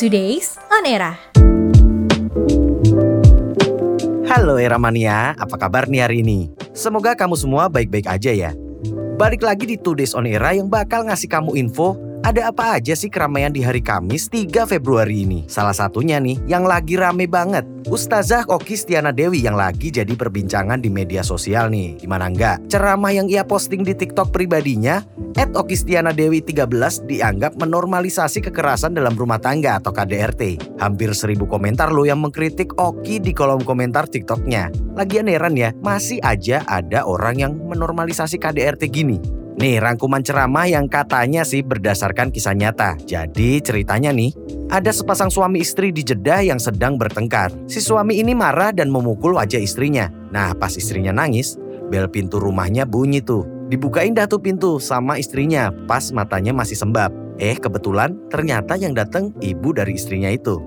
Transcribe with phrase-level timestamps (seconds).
[0.00, 1.12] Today's On Era.
[4.32, 6.48] Halo Era Mania, apa kabar nih hari ini?
[6.72, 8.56] Semoga kamu semua baik-baik aja ya.
[9.20, 13.08] Balik lagi di Today's On Era yang bakal ngasih kamu info ada apa aja sih
[13.08, 15.48] keramaian di hari Kamis 3 Februari ini?
[15.48, 17.64] Salah satunya nih yang lagi rame banget.
[17.88, 21.96] Ustazah Oki Stiana Dewi yang lagi jadi perbincangan di media sosial nih.
[21.96, 22.60] Gimana enggak?
[22.68, 25.00] Ceramah yang ia posting di TikTok pribadinya,
[25.38, 30.58] Ed Oki Stiana Dewi 13 dianggap menormalisasi kekerasan dalam rumah tangga atau KDRT.
[30.82, 34.74] Hampir seribu komentar loh yang mengkritik Oki di kolom komentar TikToknya.
[34.98, 39.22] Lagian heran ya, masih aja ada orang yang menormalisasi KDRT gini.
[39.60, 42.98] Nih rangkuman ceramah yang katanya sih berdasarkan kisah nyata.
[43.04, 44.34] Jadi ceritanya nih,
[44.72, 47.54] ada sepasang suami istri di Jeddah yang sedang bertengkar.
[47.70, 50.08] Si suami ini marah dan memukul wajah istrinya.
[50.32, 51.60] Nah pas istrinya nangis,
[51.90, 53.44] bel pintu rumahnya bunyi tuh.
[53.66, 57.10] Dibukain dah tuh pintu sama istrinya pas matanya masih sembab.
[57.42, 60.62] Eh kebetulan ternyata yang datang ibu dari istrinya itu.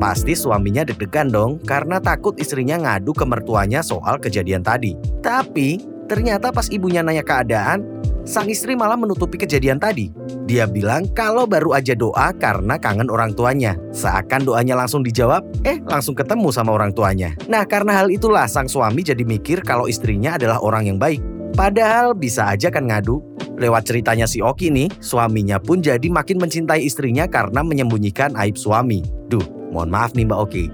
[0.00, 4.96] Pasti suaminya deg-degan dong karena takut istrinya ngadu ke mertuanya soal kejadian tadi.
[5.20, 5.76] Tapi
[6.08, 10.12] ternyata pas ibunya nanya keadaan, sang istri malah menutupi kejadian tadi.
[10.44, 13.78] Dia bilang kalau baru aja doa karena kangen orang tuanya.
[13.94, 17.32] Seakan doanya langsung dijawab, eh langsung ketemu sama orang tuanya.
[17.46, 21.22] Nah karena hal itulah sang suami jadi mikir kalau istrinya adalah orang yang baik.
[21.54, 23.22] Padahal bisa aja kan ngadu.
[23.60, 29.04] Lewat ceritanya si Oki nih, suaminya pun jadi makin mencintai istrinya karena menyembunyikan aib suami.
[29.28, 30.64] Duh, mohon maaf nih Mbak Oki.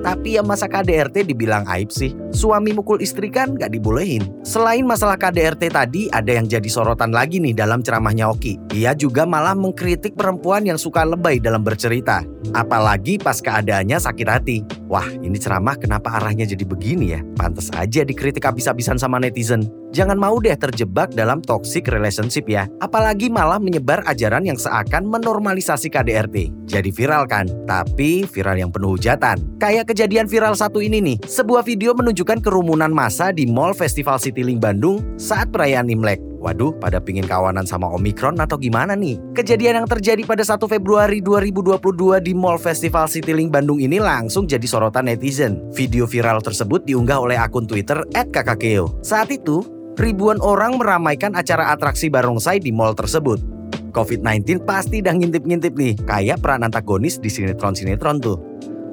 [0.00, 2.16] Tapi ya masa KDRT dibilang aib sih?
[2.32, 4.24] Suami mukul istri kan gak dibolehin.
[4.40, 8.56] Selain masalah KDRT tadi, ada yang jadi sorotan lagi nih dalam ceramahnya Oki.
[8.72, 12.24] Ia juga malah mengkritik perempuan yang suka lebay dalam bercerita.
[12.56, 14.58] Apalagi pas keadaannya sakit hati.
[14.90, 17.22] Wah, ini ceramah kenapa arahnya jadi begini ya?
[17.38, 19.70] Pantes aja dikritik habis-habisan sama netizen.
[19.94, 22.66] Jangan mau deh terjebak dalam toxic relationship ya.
[22.82, 26.66] Apalagi malah menyebar ajaran yang seakan menormalisasi KDRT.
[26.66, 27.46] Jadi viral kan?
[27.70, 29.62] Tapi viral yang penuh hujatan.
[29.62, 31.22] Kayak kejadian viral satu ini nih.
[31.22, 36.29] Sebuah video menunjukkan kerumunan massa di Mall Festival Citylink Bandung saat perayaan Imlek.
[36.40, 39.20] Waduh, pada pingin kawanan sama Omikron atau gimana nih?
[39.36, 44.64] Kejadian yang terjadi pada 1 Februari 2022 di Mall Festival Citylink Bandung ini langsung jadi
[44.64, 45.60] sorotan netizen.
[45.76, 48.00] Video viral tersebut diunggah oleh akun Twitter
[48.32, 48.88] @kakakeo.
[49.04, 49.60] Saat itu,
[50.00, 53.36] ribuan orang meramaikan acara atraksi barongsai di mall tersebut.
[53.92, 58.40] COVID-19 pasti dah ngintip-ngintip nih, kayak peran antagonis di sinetron-sinetron tuh.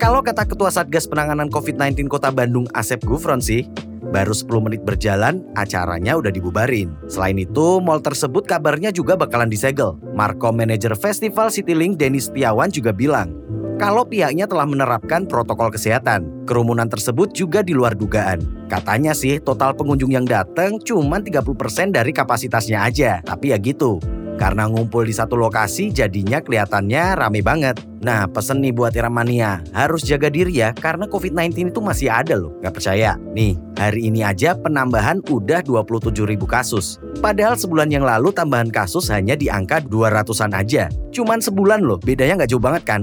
[0.00, 3.68] Kalau kata Ketua Satgas Penanganan COVID-19 Kota Bandung Asep Gufron sih,
[4.10, 6.92] baru 10 menit berjalan, acaranya udah dibubarin.
[7.06, 9.96] Selain itu, mall tersebut kabarnya juga bakalan disegel.
[10.12, 13.44] Marco Manager Festival Citylink Denis Setiawan juga bilang,
[13.74, 16.46] kalau pihaknya telah menerapkan protokol kesehatan.
[16.46, 18.38] Kerumunan tersebut juga di luar dugaan.
[18.70, 23.18] Katanya sih total pengunjung yang datang cuma 30% dari kapasitasnya aja.
[23.26, 23.98] Tapi ya gitu,
[24.34, 27.78] karena ngumpul di satu lokasi jadinya kelihatannya rame banget.
[28.04, 32.52] Nah pesen nih buat Iramania, harus jaga diri ya karena COVID-19 itu masih ada loh.
[32.60, 33.16] Gak percaya?
[33.32, 37.00] Nih, hari ini aja penambahan udah 27 ribu kasus.
[37.18, 40.92] Padahal sebulan yang lalu tambahan kasus hanya di angka 200-an aja.
[41.14, 43.02] Cuman sebulan loh, bedanya nggak jauh banget kan?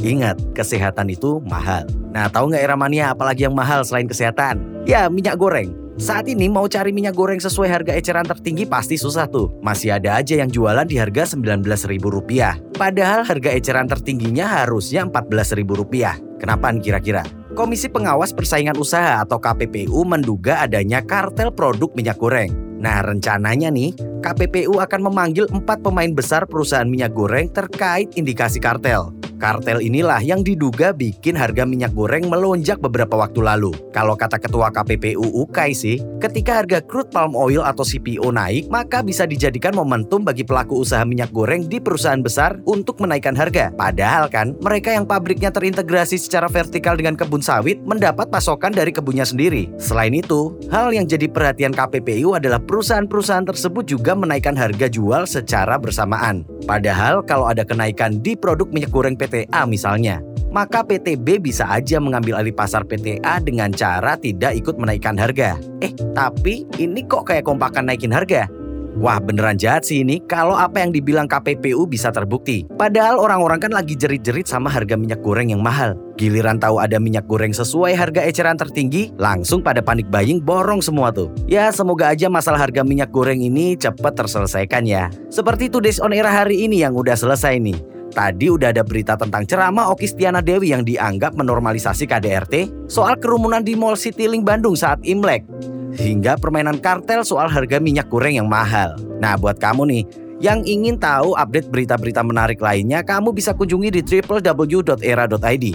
[0.00, 1.84] Ingat, kesehatan itu mahal.
[2.16, 4.84] Nah, tahu nggak Eramania apalagi yang mahal selain kesehatan?
[4.88, 5.81] Ya, minyak goreng.
[6.02, 9.54] Saat ini mau cari minyak goreng sesuai harga eceran tertinggi pasti susah tuh.
[9.62, 12.74] Masih ada aja yang jualan di harga Rp19.000.
[12.74, 16.42] Padahal harga eceran tertingginya harusnya Rp14.000.
[16.42, 17.22] Kenapa kira-kira?
[17.54, 22.50] Komisi Pengawas Persaingan Usaha atau KPPU menduga adanya kartel produk minyak goreng.
[22.82, 23.94] Nah rencananya nih,
[24.26, 29.21] KPPU akan memanggil empat pemain besar perusahaan minyak goreng terkait indikasi kartel.
[29.42, 33.74] Kartel inilah yang diduga bikin harga minyak goreng melonjak beberapa waktu lalu.
[33.90, 39.02] Kalau kata Ketua KPPU UKAI sih, ketika harga crude palm oil atau CPO naik, maka
[39.02, 43.74] bisa dijadikan momentum bagi pelaku usaha minyak goreng di perusahaan besar untuk menaikkan harga.
[43.74, 49.26] Padahal kan, mereka yang pabriknya terintegrasi secara vertikal dengan kebun sawit mendapat pasokan dari kebunnya
[49.26, 49.66] sendiri.
[49.82, 55.82] Selain itu, hal yang jadi perhatian KPPU adalah perusahaan-perusahaan tersebut juga menaikkan harga jual secara
[55.82, 56.46] bersamaan.
[56.62, 60.20] Padahal kalau ada kenaikan di produk minyak goreng PTA misalnya,
[60.52, 65.56] maka PTB bisa aja mengambil alih pasar PTA dengan cara tidak ikut menaikkan harga.
[65.80, 68.52] Eh, tapi ini kok kayak kompakan naikin harga?
[68.92, 72.68] Wah beneran jahat sih ini kalau apa yang dibilang KPPU bisa terbukti.
[72.76, 75.96] Padahal orang-orang kan lagi jerit-jerit sama harga minyak goreng yang mahal.
[76.20, 81.08] Giliran tahu ada minyak goreng sesuai harga eceran tertinggi, langsung pada panik buying borong semua
[81.08, 81.32] tuh.
[81.48, 85.08] Ya semoga aja masalah harga minyak goreng ini cepat terselesaikan ya.
[85.32, 87.91] Seperti Today's On Era hari ini yang udah selesai nih.
[88.12, 93.64] Tadi udah ada berita tentang ceramah Oki Stiana Dewi yang dianggap menormalisasi KDRT soal kerumunan
[93.64, 95.48] di Mall Citylink Bandung saat Imlek.
[95.96, 98.96] Hingga permainan kartel soal harga minyak goreng yang mahal.
[99.16, 100.04] Nah buat kamu nih,
[100.44, 105.66] yang ingin tahu update berita-berita menarik lainnya, kamu bisa kunjungi di www.era.id.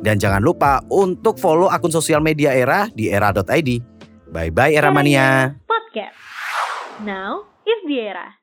[0.00, 3.70] Dan jangan lupa untuk follow akun sosial media Era di era.id.
[4.30, 5.58] Bye-bye Era Mania.
[5.66, 6.14] Podcast.
[7.02, 8.39] Now is the era.